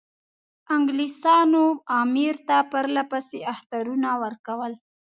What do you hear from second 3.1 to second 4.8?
پسې اخطارونه ورکول.